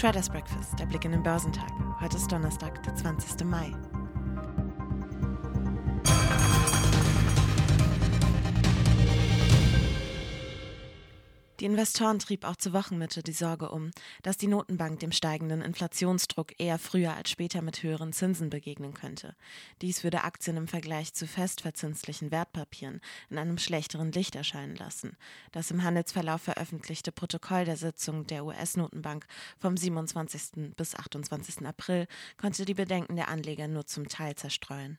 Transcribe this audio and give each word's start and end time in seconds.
Traders 0.00 0.30
Breakfast, 0.30 0.78
der 0.78 0.86
Blick 0.86 1.04
in 1.04 1.12
den 1.12 1.22
Börsentag. 1.22 1.70
Heute 2.00 2.16
ist 2.16 2.32
Donnerstag, 2.32 2.82
der 2.84 2.94
20. 2.94 3.44
Mai. 3.44 3.70
Die 11.60 11.66
Investoren 11.66 12.18
trieb 12.18 12.46
auch 12.46 12.56
zur 12.56 12.72
Wochenmitte 12.72 13.22
die 13.22 13.32
Sorge 13.32 13.68
um, 13.68 13.90
dass 14.22 14.38
die 14.38 14.46
Notenbank 14.46 15.00
dem 15.00 15.12
steigenden 15.12 15.60
Inflationsdruck 15.60 16.58
eher 16.58 16.78
früher 16.78 17.14
als 17.14 17.28
später 17.28 17.60
mit 17.60 17.82
höheren 17.82 18.14
Zinsen 18.14 18.48
begegnen 18.48 18.94
könnte. 18.94 19.36
Dies 19.82 20.02
würde 20.02 20.24
Aktien 20.24 20.56
im 20.56 20.68
Vergleich 20.68 21.12
zu 21.12 21.26
festverzinslichen 21.26 22.30
Wertpapieren 22.30 23.02
in 23.28 23.36
einem 23.36 23.58
schlechteren 23.58 24.10
Licht 24.10 24.36
erscheinen 24.36 24.74
lassen. 24.76 25.18
Das 25.52 25.70
im 25.70 25.82
Handelsverlauf 25.82 26.40
veröffentlichte 26.40 27.12
Protokoll 27.12 27.66
der 27.66 27.76
Sitzung 27.76 28.26
der 28.26 28.46
US-Notenbank 28.46 29.26
vom 29.58 29.76
27. 29.76 30.74
bis 30.76 30.94
28. 30.94 31.66
April 31.66 32.06
konnte 32.38 32.64
die 32.64 32.74
Bedenken 32.74 33.16
der 33.16 33.28
Anleger 33.28 33.68
nur 33.68 33.84
zum 33.84 34.08
Teil 34.08 34.34
zerstreuen. 34.34 34.98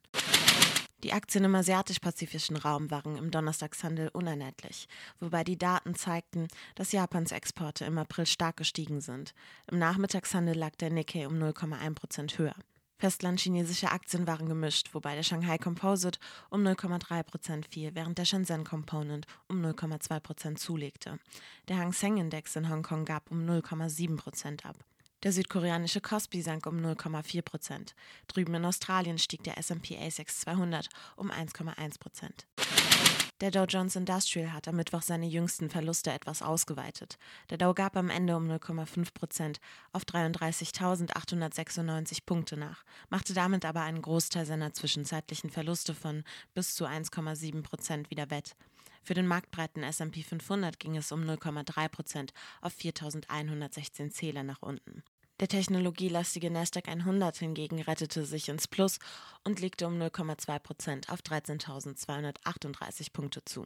Die 1.03 1.13
Aktien 1.13 1.43
im 1.45 1.55
asiatisch-pazifischen 1.55 2.57
Raum 2.57 2.91
waren 2.91 3.17
im 3.17 3.31
Donnerstagshandel 3.31 4.09
unerlässlich, 4.09 4.87
wobei 5.19 5.43
die 5.43 5.57
Daten 5.57 5.95
zeigten, 5.95 6.47
dass 6.75 6.91
Japans 6.91 7.31
Exporte 7.31 7.85
im 7.85 7.97
April 7.97 8.27
stark 8.27 8.57
gestiegen 8.57 9.01
sind. 9.01 9.33
Im 9.71 9.79
Nachmittagshandel 9.79 10.55
lag 10.55 10.75
der 10.75 10.91
Nikkei 10.91 11.27
um 11.27 11.33
0,1 11.33 11.95
Prozent 11.95 12.37
höher. 12.37 12.55
Festlandchinesische 12.99 13.89
Aktien 13.89 14.27
waren 14.27 14.47
gemischt, 14.47 14.93
wobei 14.93 15.15
der 15.15 15.23
Shanghai 15.23 15.57
Composite 15.57 16.19
um 16.51 16.61
0,3 16.61 17.23
Prozent 17.23 17.67
fiel, 17.67 17.95
während 17.95 18.19
der 18.19 18.25
Shenzhen 18.25 18.63
Component 18.63 19.25
um 19.47 19.59
0,2 19.65 20.19
Prozent 20.19 20.59
zulegte. 20.59 21.17
Der 21.67 21.79
Hang 21.79 21.93
Seng 21.93 22.17
Index 22.17 22.55
in 22.55 22.69
Hongkong 22.69 23.05
gab 23.05 23.31
um 23.31 23.39
0,7 23.39 24.17
Prozent 24.17 24.67
ab. 24.67 24.75
Der 25.23 25.31
südkoreanische 25.31 26.01
Kospi 26.01 26.41
sank 26.41 26.65
um 26.65 26.77
0,4 26.77 27.43
Prozent. 27.43 27.93
Drüben 28.27 28.55
in 28.55 28.65
Australien 28.65 29.19
stieg 29.19 29.43
der 29.43 29.59
S&P 29.59 29.95
ASX 29.97 30.39
200 30.41 30.89
um 31.15 31.29
1,1 31.29 31.99
Prozent. 31.99 32.47
Der 33.39 33.51
Dow 33.51 33.65
Jones 33.65 33.95
Industrial 33.95 34.51
hat 34.53 34.67
am 34.67 34.75
Mittwoch 34.75 35.03
seine 35.03 35.27
jüngsten 35.27 35.69
Verluste 35.69 36.11
etwas 36.11 36.41
ausgeweitet. 36.41 37.17
Der 37.49 37.57
Dow 37.57 37.73
gab 37.73 37.95
am 37.97 38.09
Ende 38.09 38.35
um 38.35 38.49
0,5 38.49 39.13
Prozent 39.13 39.61
auf 39.93 40.03
33.896 40.03 42.25
Punkte 42.25 42.57
nach, 42.57 42.83
machte 43.09 43.33
damit 43.33 43.63
aber 43.65 43.81
einen 43.81 44.03
Großteil 44.03 44.45
seiner 44.45 44.73
zwischenzeitlichen 44.73 45.49
Verluste 45.49 45.95
von 45.95 46.23
bis 46.53 46.75
zu 46.75 46.85
1,7 46.85 47.63
Prozent 47.63 48.11
wieder 48.11 48.29
wett. 48.29 48.55
Für 49.03 49.13
den 49.13 49.27
marktbreiten 49.27 49.83
S&P 49.83 50.21
500 50.21 50.79
ging 50.79 50.95
es 50.95 51.11
um 51.11 51.21
0,3 51.21 51.89
Prozent 51.89 52.33
auf 52.61 52.73
4.116 52.73 54.11
Zähler 54.11 54.43
nach 54.43 54.61
unten. 54.61 55.03
Der 55.41 55.47
technologielastige 55.47 56.51
Nasdaq 56.51 56.87
100 56.87 57.35
hingegen 57.35 57.81
rettete 57.81 58.25
sich 58.25 58.47
ins 58.47 58.67
Plus 58.67 58.99
und 59.43 59.59
legte 59.59 59.87
um 59.87 59.99
0,2 59.99 60.59
Prozent 60.59 61.09
auf 61.09 61.21
13.238 61.21 63.11
Punkte 63.11 63.43
zu. 63.43 63.65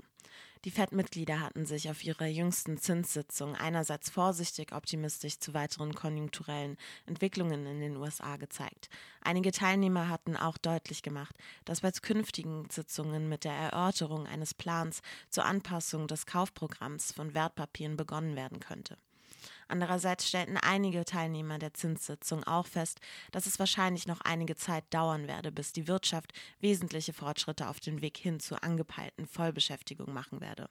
Die 0.63 0.71
FED-Mitglieder 0.71 1.41
hatten 1.41 1.65
sich 1.65 1.89
auf 1.89 2.01
ihrer 2.05 2.27
jüngsten 2.27 2.77
Zinssitzung 2.77 3.57
einerseits 3.57 4.09
vorsichtig 4.09 4.71
optimistisch 4.71 5.39
zu 5.39 5.53
weiteren 5.53 5.93
konjunkturellen 5.93 6.77
Entwicklungen 7.07 7.65
in 7.65 7.81
den 7.81 7.97
USA 7.97 8.37
gezeigt. 8.37 8.87
Einige 9.19 9.51
Teilnehmer 9.51 10.07
hatten 10.07 10.37
auch 10.37 10.57
deutlich 10.57 11.03
gemacht, 11.03 11.35
dass 11.65 11.81
bei 11.81 11.91
künftigen 11.91 12.69
Sitzungen 12.69 13.27
mit 13.27 13.43
der 13.43 13.53
Erörterung 13.53 14.27
eines 14.27 14.53
Plans 14.53 15.01
zur 15.29 15.43
Anpassung 15.43 16.07
des 16.07 16.25
Kaufprogramms 16.25 17.11
von 17.11 17.33
Wertpapieren 17.33 17.97
begonnen 17.97 18.37
werden 18.37 18.61
könnte. 18.61 18.97
Andererseits 19.67 20.27
stellten 20.27 20.57
einige 20.57 21.05
Teilnehmer 21.05 21.57
der 21.57 21.73
Zinssitzung 21.73 22.43
auch 22.43 22.67
fest, 22.67 22.99
dass 23.31 23.45
es 23.45 23.59
wahrscheinlich 23.59 24.07
noch 24.07 24.21
einige 24.21 24.55
Zeit 24.55 24.83
dauern 24.91 25.27
werde, 25.27 25.51
bis 25.51 25.73
die 25.73 25.87
Wirtschaft 25.87 26.33
wesentliche 26.59 27.13
Fortschritte 27.13 27.67
auf 27.67 27.79
dem 27.79 28.01
Weg 28.01 28.17
hin 28.17 28.39
zur 28.39 28.63
angepeilten 28.63 29.25
Vollbeschäftigung 29.27 30.13
machen 30.13 30.41
werde. 30.41 30.69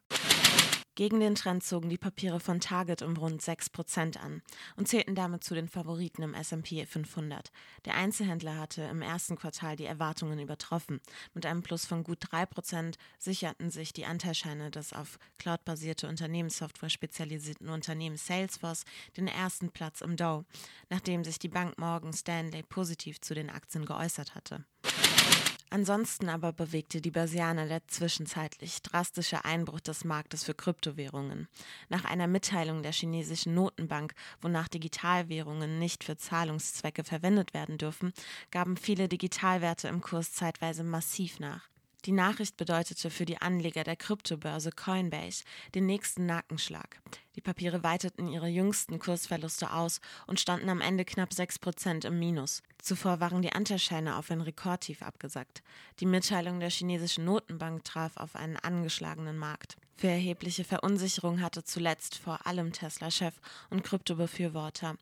Gegen 0.96 1.18
den 1.18 1.34
Trend 1.34 1.64
zogen 1.64 1.88
die 1.88 1.98
Papiere 1.98 2.38
von 2.38 2.60
Target 2.60 3.02
um 3.02 3.16
rund 3.16 3.42
6% 3.42 4.16
an 4.16 4.42
und 4.76 4.86
zählten 4.86 5.16
damit 5.16 5.42
zu 5.42 5.54
den 5.54 5.66
Favoriten 5.66 6.22
im 6.22 6.34
S&P 6.34 6.86
500. 6.86 7.50
Der 7.84 7.94
Einzelhändler 7.94 8.56
hatte 8.56 8.82
im 8.82 9.02
ersten 9.02 9.36
Quartal 9.36 9.74
die 9.74 9.86
Erwartungen 9.86 10.38
übertroffen. 10.38 11.00
Mit 11.34 11.46
einem 11.46 11.62
Plus 11.62 11.84
von 11.84 12.04
gut 12.04 12.24
3% 12.24 12.94
sicherten 13.18 13.70
sich 13.70 13.92
die 13.92 14.06
Anteilscheine 14.06 14.70
des 14.70 14.92
auf 14.92 15.18
cloudbasierte 15.38 16.06
Unternehmenssoftware 16.06 16.90
spezialisierten 16.90 17.70
Unternehmens 17.70 18.26
Salesforce 18.26 18.84
den 19.16 19.26
ersten 19.26 19.70
Platz 19.70 20.00
im 20.00 20.16
Dow, 20.16 20.44
nachdem 20.90 21.24
sich 21.24 21.40
die 21.40 21.48
Bank 21.48 21.76
Morgan 21.76 22.12
Stanley 22.12 22.62
positiv 22.62 23.20
zu 23.20 23.34
den 23.34 23.50
Aktien 23.50 23.84
geäußert 23.84 24.36
hatte. 24.36 24.64
Ansonsten 25.74 26.28
aber 26.28 26.52
bewegte 26.52 27.00
die 27.00 27.10
Börsianer 27.10 27.66
der 27.66 27.84
zwischenzeitlich 27.88 28.80
drastische 28.82 29.44
Einbruch 29.44 29.80
des 29.80 30.04
Marktes 30.04 30.44
für 30.44 30.54
Kryptowährungen. 30.54 31.48
Nach 31.88 32.04
einer 32.04 32.28
Mitteilung 32.28 32.84
der 32.84 32.92
chinesischen 32.92 33.54
Notenbank, 33.54 34.14
wonach 34.40 34.68
Digitalwährungen 34.68 35.80
nicht 35.80 36.04
für 36.04 36.16
Zahlungszwecke 36.16 37.02
verwendet 37.02 37.54
werden 37.54 37.76
dürfen, 37.76 38.12
gaben 38.52 38.76
viele 38.76 39.08
Digitalwerte 39.08 39.88
im 39.88 40.00
Kurs 40.00 40.32
zeitweise 40.32 40.84
massiv 40.84 41.40
nach. 41.40 41.68
Die 42.04 42.12
Nachricht 42.12 42.58
bedeutete 42.58 43.08
für 43.08 43.24
die 43.24 43.40
Anleger 43.40 43.82
der 43.82 43.96
Kryptobörse 43.96 44.70
Coinbase 44.72 45.44
den 45.74 45.86
nächsten 45.86 46.26
Nackenschlag. 46.26 47.00
Die 47.34 47.40
Papiere 47.40 47.82
weiteten 47.82 48.28
ihre 48.28 48.48
jüngsten 48.48 48.98
Kursverluste 48.98 49.72
aus 49.72 50.00
und 50.26 50.38
standen 50.38 50.68
am 50.68 50.82
Ende 50.82 51.06
knapp 51.06 51.30
6% 51.30 52.06
im 52.06 52.18
Minus. 52.18 52.62
Zuvor 52.82 53.20
waren 53.20 53.40
die 53.40 53.52
Anteilscheine 53.52 54.16
auf 54.16 54.30
ein 54.30 54.42
Rekordtief 54.42 55.00
abgesackt. 55.02 55.62
Die 56.00 56.06
Mitteilung 56.06 56.60
der 56.60 56.70
chinesischen 56.70 57.24
Notenbank 57.24 57.84
traf 57.84 58.18
auf 58.18 58.36
einen 58.36 58.58
angeschlagenen 58.58 59.38
Markt. 59.38 59.76
Für 59.96 60.08
erhebliche 60.08 60.64
Verunsicherung 60.64 61.40
hatte 61.40 61.64
zuletzt 61.64 62.16
vor 62.16 62.46
allem 62.46 62.72
Tesla-Chef 62.72 63.34
und 63.70 63.84
Kryptobefürworter 63.84 64.96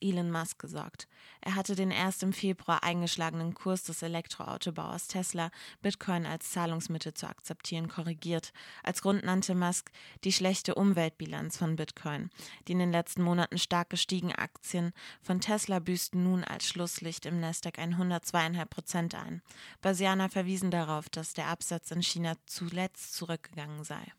Elon 0.00 0.30
Musk 0.30 0.58
gesorgt. 0.58 1.08
Er 1.40 1.54
hatte 1.54 1.74
den 1.74 1.90
erst 1.90 2.22
im 2.22 2.32
Februar 2.32 2.82
eingeschlagenen 2.82 3.54
Kurs 3.54 3.84
des 3.84 4.02
Elektroautobauers 4.02 5.08
Tesla, 5.08 5.50
Bitcoin 5.82 6.26
als 6.26 6.50
Zahlungsmittel 6.50 7.14
zu 7.14 7.26
akzeptieren, 7.26 7.88
korrigiert. 7.88 8.52
Als 8.82 9.02
Grund 9.02 9.24
nannte 9.24 9.54
Musk 9.54 9.90
die 10.24 10.32
schlechte 10.32 10.74
Umweltbilanz 10.74 11.56
von 11.56 11.76
Bitcoin. 11.76 12.30
Die 12.68 12.72
in 12.72 12.78
den 12.78 12.92
letzten 12.92 13.22
Monaten 13.22 13.58
stark 13.58 13.90
gestiegenen 13.90 14.36
Aktien 14.36 14.92
von 15.22 15.40
Tesla 15.40 15.78
büßten 15.78 16.22
nun 16.22 16.44
als 16.44 16.66
Schlusslicht 16.66 17.26
im 17.26 17.40
Nasdaq 17.40 17.78
102,5 17.78 18.64
Prozent 18.66 19.14
ein. 19.14 19.42
Basianer 19.80 20.28
verwiesen 20.28 20.70
darauf, 20.70 21.08
dass 21.08 21.34
der 21.34 21.48
Absatz 21.48 21.90
in 21.90 22.02
China 22.02 22.34
zuletzt 22.46 23.14
zurückgegangen 23.14 23.84
sei. 23.84 24.12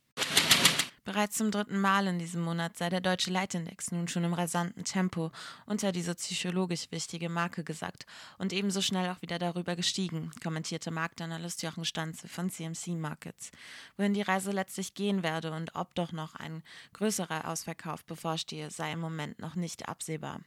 Bereits 1.07 1.37
zum 1.37 1.51
dritten 1.51 1.79
Mal 1.79 2.05
in 2.07 2.19
diesem 2.19 2.41
Monat 2.41 2.75
sei 2.75 2.89
der 2.89 2.99
deutsche 2.99 3.31
Leitindex 3.31 3.93
nun 3.93 4.09
schon 4.09 4.25
im 4.25 4.33
rasanten 4.33 4.83
Tempo 4.83 5.31
unter 5.65 5.93
diese 5.93 6.13
psychologisch 6.15 6.91
wichtige 6.91 7.29
Marke 7.29 7.63
gesackt 7.63 8.05
und 8.37 8.51
ebenso 8.51 8.81
schnell 8.81 9.09
auch 9.09 9.21
wieder 9.21 9.39
darüber 9.39 9.77
gestiegen, 9.77 10.31
kommentierte 10.43 10.91
Marktanalyst 10.91 11.63
Jochen 11.63 11.85
Stanze 11.85 12.27
von 12.27 12.49
CMC 12.49 12.87
Markets. 12.99 13.51
Wohin 13.95 14.13
die 14.13 14.21
Reise 14.21 14.51
letztlich 14.51 14.95
gehen 14.95 15.23
werde 15.23 15.53
und 15.53 15.75
ob 15.75 15.95
doch 15.95 16.11
noch 16.11 16.35
ein 16.35 16.61
größerer 16.91 17.47
Ausverkauf 17.47 18.03
bevorstehe, 18.03 18.69
sei 18.69 18.91
im 18.91 18.99
Moment 18.99 19.39
noch 19.39 19.55
nicht 19.55 19.87
absehbar. 19.87 20.41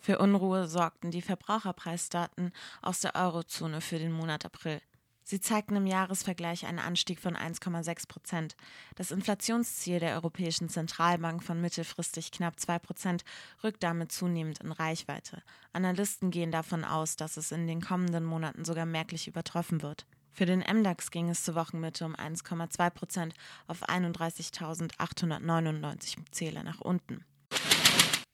Für 0.00 0.18
Unruhe 0.18 0.66
sorgten 0.66 1.12
die 1.12 1.22
Verbraucherpreisdaten 1.22 2.50
aus 2.82 2.98
der 2.98 3.14
Eurozone 3.14 3.80
für 3.80 4.00
den 4.00 4.10
Monat 4.10 4.44
April. 4.44 4.80
Sie 5.30 5.38
zeigten 5.38 5.76
im 5.76 5.86
Jahresvergleich 5.86 6.66
einen 6.66 6.80
Anstieg 6.80 7.20
von 7.20 7.36
1,6 7.36 8.08
Prozent. 8.08 8.56
Das 8.96 9.12
Inflationsziel 9.12 10.00
der 10.00 10.14
Europäischen 10.14 10.68
Zentralbank 10.68 11.44
von 11.44 11.60
mittelfristig 11.60 12.32
knapp 12.32 12.58
2 12.58 12.80
Prozent 12.80 13.22
rückt 13.62 13.84
damit 13.84 14.10
zunehmend 14.10 14.58
in 14.58 14.72
Reichweite. 14.72 15.44
Analysten 15.72 16.32
gehen 16.32 16.50
davon 16.50 16.84
aus, 16.84 17.14
dass 17.14 17.36
es 17.36 17.52
in 17.52 17.68
den 17.68 17.80
kommenden 17.80 18.24
Monaten 18.24 18.64
sogar 18.64 18.86
merklich 18.86 19.28
übertroffen 19.28 19.82
wird. 19.82 20.04
Für 20.32 20.46
den 20.46 20.64
MDAX 20.68 21.12
ging 21.12 21.30
es 21.30 21.44
zur 21.44 21.54
Wochenmitte 21.54 22.04
um 22.04 22.16
1,2 22.16 22.90
Prozent 22.90 23.34
auf 23.68 23.88
31.899 23.88 26.24
Zähler 26.32 26.64
nach 26.64 26.80
unten. 26.80 27.24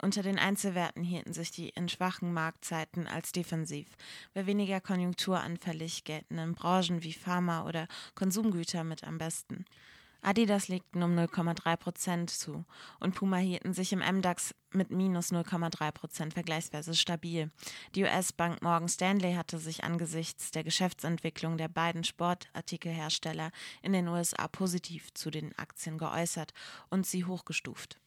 Unter 0.07 0.23
den 0.23 0.39
Einzelwerten 0.39 1.03
hielten 1.03 1.33
sich 1.33 1.51
die 1.51 1.71
in 1.71 1.89
schwachen 1.89 2.33
Marktzeiten 2.33 3.09
als 3.09 3.33
defensiv. 3.33 3.89
Bei 4.35 4.47
weniger 4.47 4.81
konjunkturanfällig 4.81 6.05
geltenden 6.05 6.55
Branchen 6.55 7.03
wie 7.03 7.13
Pharma 7.13 7.65
oder 7.65 7.89
Konsumgüter 8.15 8.85
mit 8.85 9.03
am 9.03 9.19
besten. 9.19 9.65
Adidas 10.23 10.69
legten 10.69 11.03
um 11.03 11.19
0,3 11.19 11.77
Prozent 11.77 12.31
zu 12.31 12.65
und 13.01 13.17
Puma 13.17 13.39
hielten 13.39 13.73
sich 13.73 13.93
im 13.93 13.99
MDAX 13.99 14.55
mit 14.71 14.93
minus 14.93 15.33
0,3 15.33 15.91
Prozent 15.91 16.35
vergleichsweise 16.35 16.95
stabil. 16.95 17.51
Die 17.97 18.05
US-Bank 18.05 18.63
Morgan 18.63 18.89
Stanley 18.89 19.35
hatte 19.35 19.59
sich 19.59 19.83
angesichts 19.83 20.53
der 20.53 20.63
Geschäftsentwicklung 20.63 21.59
der 21.59 21.67
beiden 21.67 22.05
Sportartikelhersteller 22.05 23.51
in 23.83 23.93
den 23.93 24.07
USA 24.07 24.47
positiv 24.47 25.13
zu 25.15 25.33
den 25.33 25.53
Aktien 25.59 25.99
geäußert 25.99 26.53
und 26.91 27.09
sie 27.09 27.25
hochgestuft. 27.25 27.99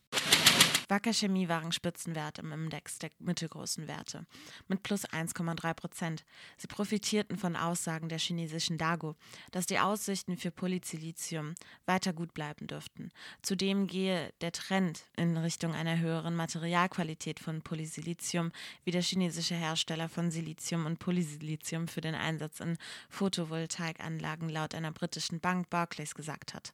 Wacker 0.90 1.14
Chemie 1.14 1.48
waren 1.48 1.72
Spitzenwert 1.72 2.40
im 2.40 2.52
Index 2.52 2.98
der 2.98 3.12
mittelgroßen 3.20 3.88
Werte 3.88 4.26
mit 4.68 4.82
plus 4.82 5.06
1,3 5.06 5.74
Prozent. 5.76 6.26
Sie 6.58 6.66
profitierten 6.66 7.38
von 7.38 7.56
Aussagen 7.56 8.10
der 8.10 8.18
chinesischen 8.18 8.80
Dago, 8.80 9.16
dass 9.52 9.68
die 9.68 9.78
Aussichten 9.78 10.36
für 10.36 10.50
Polysilizium 10.50 11.54
weiter 11.86 12.12
gut 12.12 12.34
bleiben 12.34 12.66
dürften. 12.66 13.12
Zudem 13.44 13.86
gehe 13.86 14.34
der 14.42 14.52
Trend 14.52 15.06
in 15.16 15.38
Richtung 15.38 15.74
einer 15.74 16.00
höheren 16.00 16.36
Materialqualität 16.36 17.40
von 17.40 17.62
Polysilizium, 17.62 18.52
wie 18.84 18.92
der 18.92 19.04
chinesische 19.04 19.56
Hersteller 19.56 20.10
von 20.10 20.32
Silizium 20.32 20.88
und 20.88 20.98
Polysilizium 20.98 21.88
für 21.88 22.02
den 22.02 22.16
Einsatz 22.16 22.62
in 22.62 22.78
Photovoltaikanlagen 23.10 24.50
laut 24.50 24.74
einer 24.74 24.92
britischen 24.92 25.40
Bank 25.40 25.70
Barclays 25.70 26.16
gesagt 26.16 26.56
hat. 26.56 26.74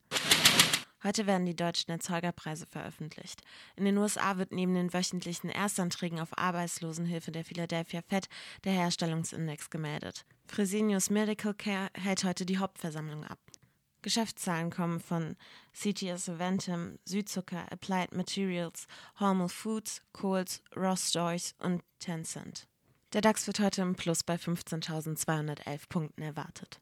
Heute 1.06 1.28
werden 1.28 1.46
die 1.46 1.56
deutschen 1.56 1.92
Erzeugerpreise 1.92 2.66
veröffentlicht. 2.66 3.44
In 3.76 3.86
den 3.86 3.96
USA 4.00 4.38
wird 4.38 4.52
neben 4.52 4.74
den 4.74 4.92
wöchentlichen 4.92 5.52
Erstanträgen 5.52 6.20
auf 6.20 6.36
Arbeitslosenhilfe 6.36 7.32
der 7.32 7.46
Philadelphia 7.46 8.02
Fed 8.02 8.28
der 8.64 8.72
Herstellungsindex 8.72 9.70
gemeldet. 9.70 10.26
Fresenius 10.48 11.12
Medical 11.12 11.54
Care 11.54 11.90
hält 11.94 12.24
heute 12.24 12.44
die 12.48 12.58
Hauptversammlung 12.58 13.24
ab. 13.24 13.38
Geschäftszahlen 14.02 14.72
kommen 14.72 15.00
von 15.00 15.36
CTS 15.74 16.28
Aventum, 16.28 16.98
Südzucker, 17.06 17.72
Applied 17.72 18.12
Materials, 18.12 18.88
Hormel 19.20 19.50
Foods, 19.50 20.02
Coles, 20.12 20.64
Ross 20.76 21.10
Stores 21.10 21.54
und 21.60 21.84
Tencent. 22.00 22.68
Der 23.14 23.22
DAX 23.22 23.46
wird 23.46 23.60
heute 23.60 23.84
im 23.84 23.94
Plus 23.94 24.24
bei 24.24 24.38
15.211 24.38 25.88
Punkten 25.88 26.24
erwartet. 26.24 26.80